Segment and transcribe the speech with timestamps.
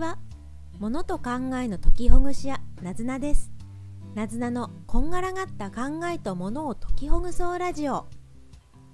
[0.00, 0.16] は
[0.78, 3.52] 物と考えの解きほぐし屋なずなです。
[4.14, 8.06] なずなのこんがらがった考えと物を解きほぐそうラジオ。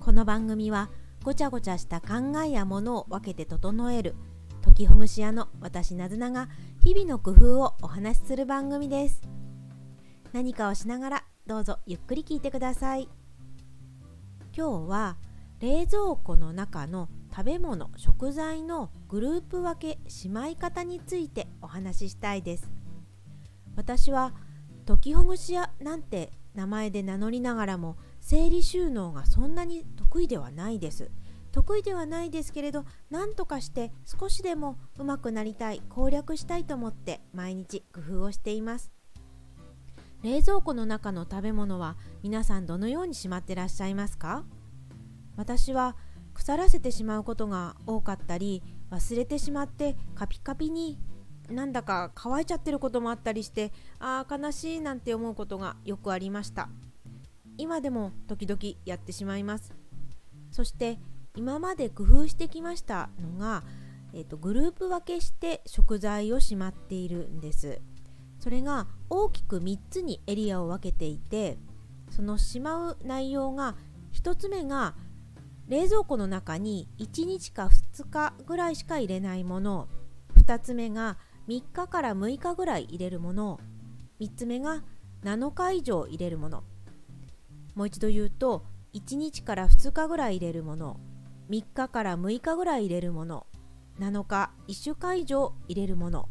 [0.00, 0.88] この番組は
[1.22, 4.14] ごちゃごちゃした考えや物を分けて整える
[4.64, 6.48] 解きほぐし屋の私なずなが
[6.82, 9.20] 日々の工夫をお話しする番組です。
[10.32, 13.10] 何かをしながらどうぞゆっくり聞いてください。
[14.56, 15.18] 今日は
[15.60, 22.70] 冷蔵庫の中の食べ物食材のグループ分けしまい方についてお話ししたいです。
[23.74, 24.34] 私は
[24.86, 31.10] 解きほぐし屋なんて名前で名乗りながらも整理収納がそんなに得意ではないです。
[31.50, 38.92] 得意ではないですけれど何とかして少しでも上手くなりたい攻略したいと思って毎日工夫をしています。
[40.22, 44.44] 冷蔵庫の中の食べ物は皆さんどのようにしまってらっしゃいますか？
[45.36, 45.96] 私は
[46.34, 50.98] 腐らせてしまうことが多かったり忘れてしまってカピカピに
[51.50, 56.68] なんだか乾いちゃってることもあったりしてああ悲しいなんて思うことがよくありました。
[57.56, 59.72] 今でも時々やってしまいます。
[60.50, 60.98] そして
[61.36, 63.64] 今まで工夫してきましたのが、
[64.12, 67.80] えーと、グループ分けして食材をしまっているんです。
[68.38, 71.56] それが大きく3つにエリアを分けていて
[72.10, 73.74] そのしまう内容が
[74.12, 74.94] 1つ目が
[75.68, 79.88] 冷蔵庫の中に1日か2日ぐらいしか入れないもの。
[80.36, 81.16] 2つ目が
[81.48, 83.60] 3日から6日ぐらい入れるもの。
[84.20, 84.82] 3つ目が
[85.22, 86.64] 7日以上入れるもの。
[87.74, 91.00] もう一度言うと1日から2日ぐらい入れるもの。
[91.48, 93.46] 3日から6日ぐらい入れるもの。
[93.98, 96.28] 7日1週間以上入れるもの。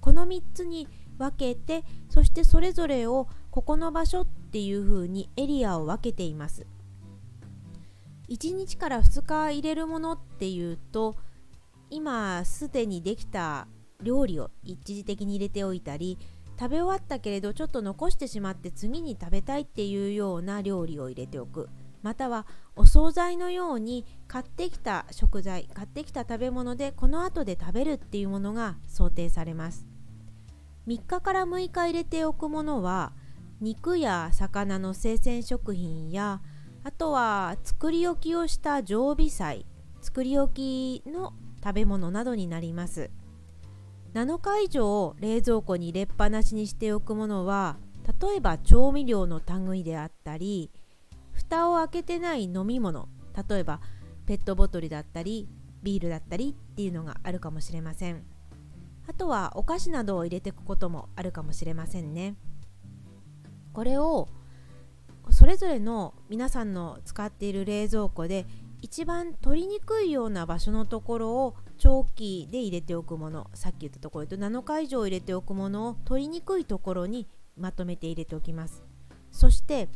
[0.00, 6.66] この3つに分けてそしてそれぞれをここの場所っていうふうにエリアを分けています。
[8.28, 11.16] 1日から2日入れるものっていうと
[11.90, 13.68] 今すでにできた
[14.02, 16.18] 料理を一時的に入れておいたり
[16.58, 21.68] 食べ終わったけれどちょっと残してしまって次に食べたいっていうような料理を入れておく。
[22.02, 29.86] またはお惣菜のように買ってきた食材買ってきた食べ物でこの後で食べるっていうものが想定されます。
[30.86, 33.14] 3日から6日入れておくものは
[33.62, 36.42] 肉や魚の生鮮食品や
[36.84, 39.64] あとは作り置きをした常備菜
[40.02, 43.10] 作り置きの食べ物などになります。
[44.12, 47.78] 7日以上冷蔵庫に入れっぱなしにしておくものは
[48.22, 50.70] 例えば調味料の類であったり
[51.32, 53.08] 蓋を開けてない飲み物
[53.48, 53.80] 例えば
[54.26, 55.48] ペットボトルだったり
[55.82, 58.22] ビールだったりっていうのがあるかもしれません。
[59.06, 62.36] あとはお菓子などを入れていくこともあるかもしれませんね。
[63.72, 64.28] これを
[65.30, 68.46] それぞれの皆さんの使っている冷蔵庫で
[68.82, 77.26] 一番取りにくいような場所のところを長期で入れておくものさっき言ったところと7日以上入れておくものを取りにくいところに
[77.56, 78.82] まとめて入れておきます。
[79.32, 79.88] そして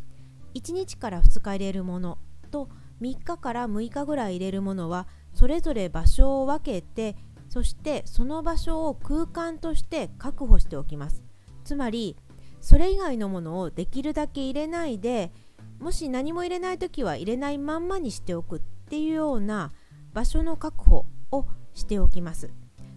[0.55, 2.19] 1日から2日入れるもの
[2.50, 2.69] と
[3.03, 7.16] 3日から6日ぐらい入れるものはそれぞれ場所を分けて
[7.49, 11.22] そしてその場所を空間として確保しておきます。
[11.65, 12.16] つまり
[12.60, 15.32] それ以外のものをできるだけ入れないで
[15.78, 19.72] もし何も入れない時は入れないまんまにしておくっていうような
[20.12, 22.50] 場所の確保をしておきます。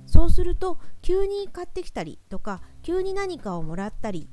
[0.08, 4.28] そうすると急に買ってきたりとか急に何かをもらったり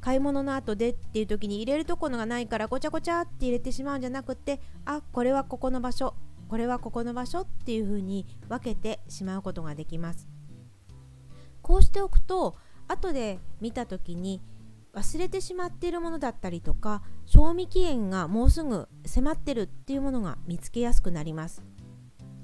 [0.00, 6.14] 買い物の後でっていう時に入れるところがないからごちゃごちゃって入れてしまうんじゃなくてあこれはここの場所
[6.48, 10.28] これはここの場所っていう風に分けてしまうことができます。
[11.60, 12.56] こうしておくと
[12.86, 14.40] 後で見た時に
[14.98, 21.62] 忘れてしまっているものだったりとか賞味期限がもうすぐ迫ってるっていうものが見つけやすくなります。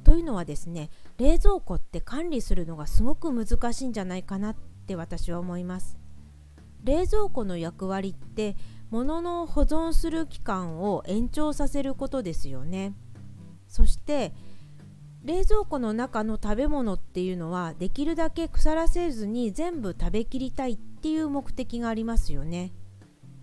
[0.04, 4.56] というのはですね冷蔵庫って管理するのがすごく難しいんじゃないかなっ
[4.86, 5.98] て私は思います。
[6.84, 8.56] 冷蔵庫の役割って
[8.90, 12.94] 物の保存する期間を延長させることですよね。
[13.66, 14.32] そして
[15.24, 22.72] 冷蔵庫の中の食べ物っていうのはできるだけ腐らせずに全部食べきりたいっていう目的がありますよね。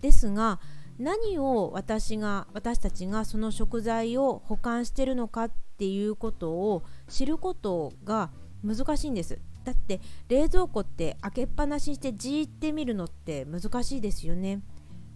[0.00, 0.60] ですが
[0.98, 8.30] 何を私が私たちがその食材を保管してるのかっていうことを知ることが
[8.62, 9.40] 難しいんです。
[9.64, 14.60] だって冷蔵庫って開けっぱなしにしてじーって見るのって難しいですよね。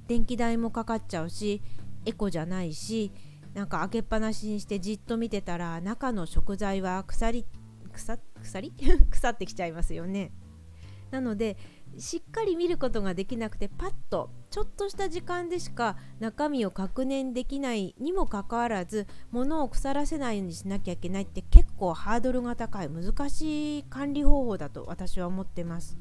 [0.08, 1.62] 電気代もかかっちゃうし
[2.04, 3.12] エコじゃないし
[3.56, 7.46] なんか開けっぱなしにしてじっと見てたら中の食材は腐り
[7.90, 8.70] 腐腐り？
[9.10, 10.30] 腐ってきちゃいますよね。
[11.10, 11.56] なので
[11.96, 25.96] しっかり見ることができなくてパッとちょっとした時間でしか中身を確認できないにもかかわらず物を腐らせないようにしなきゃいけないって結構ハードルが高い難しい管理方法だと私は思ってます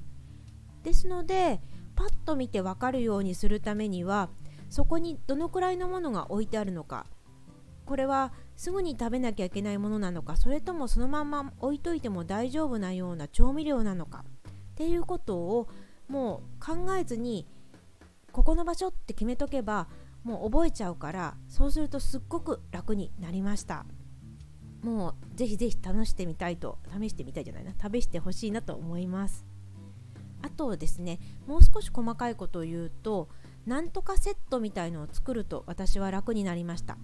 [0.83, 1.61] ですので
[1.95, 4.29] パッと見て分かるようにするためには
[4.69, 7.05] そこにどのくらいのものが置いてあるのか
[7.85, 14.25] これはすぐに食べなきゃいけないものなのかそれともそのまま置いといても大丈夫なような調味料なのか
[14.71, 15.67] っていうことを
[16.07, 17.45] もう考えずに
[18.31, 19.87] ここの場所って決めとけば
[20.23, 23.85] もう覚えちゃうからそうするとすっごく楽になりました。
[24.81, 29.45] もうぜひぜひ試してみたいと試してみたいじゃないな試してほしいなと思います。
[30.41, 33.29] あとですねもう少し細かいことを言うと
[33.65, 36.97] なんとかセットみたいのを作ると私は楽になりました。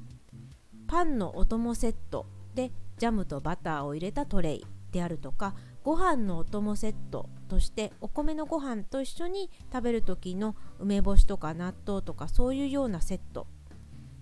[0.92, 5.56] パンのお供セットでジャムとバターを入れたトレイであるとか
[5.86, 13.48] ご飯のお供セットとしてお米のご飯と一緒に食べる時の梅干しとか納豆とかそういうようなセット。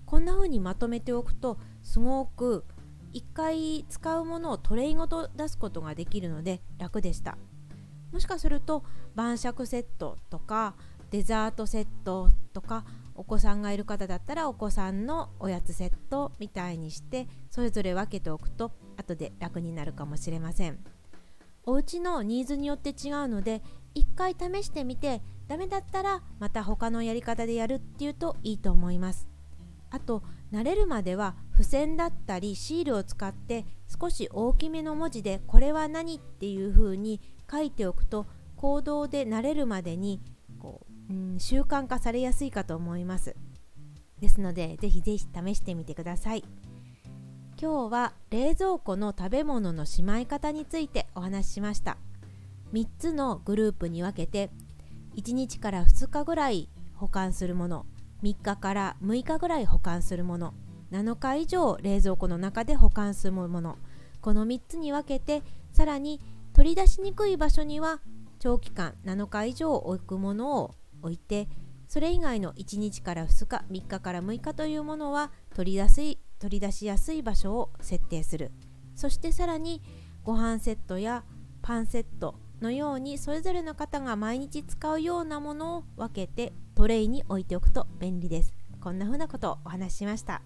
[0.06, 2.66] こんな風にまとめておくとすごく
[3.16, 7.40] 1回使うものをトレイごと出すことができるので楽でした。
[8.12, 8.84] もしかすると
[9.16, 10.76] 晩酌セットとか
[11.10, 12.86] デザートセットとか
[13.20, 20.80] お子さんがいる方だったらお子さんのおやつセットみたいにしてそれぞれ分けておくと後で楽になるかもしれません。
[21.66, 23.62] お家のニーズによって違うので
[23.94, 29.28] 一回試してみてダメだったらまた他のやり方でやるっていうといいと思います。
[29.90, 30.24] あと
[30.54, 33.66] 慣れるまでは付箋だったりシールを使って
[34.00, 37.20] 少し大きめの文字でこれは何っていう風に
[37.52, 40.22] 書いておくと行動で慣れるまでに
[41.10, 43.36] う、ん、習慣化されやすいかと思います。
[44.20, 46.44] ですのでぜひぜひ試してみてください。
[47.62, 51.98] 今日は冷蔵庫の食べ物のしまい方についてお話ししました。
[52.74, 54.50] 3つのグループに分けて
[55.16, 57.86] 1日から2日ぐらい保管するもの
[58.24, 60.54] 3日から6日ぐらい保管するもの
[60.92, 63.78] 7日以上冷蔵庫の中で保管するもの。
[64.22, 66.20] この3つに分けてさらに
[66.54, 68.02] 取り出しにくい場所には
[68.40, 71.48] 長期間7日以上置くものを置いて
[71.88, 76.02] それ以外の1日から2日3日から6日というものは取り出す
[76.40, 78.52] 取り出しやすい場所を設定する。
[78.96, 79.82] そしてさらに
[80.24, 81.24] ご飯セットや
[81.62, 88.54] パンセットのようにそれぞれの方が毎日使うようなものを分けてトレイに置いておくと便利です。
[88.82, 90.42] こんな風なことをお話ししました。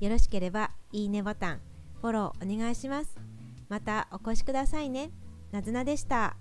[0.00, 1.60] よろしければいいねボタン
[2.00, 3.16] フォローお願いします。
[3.68, 5.10] またお越しくださいね。
[5.52, 6.36] なずなでした。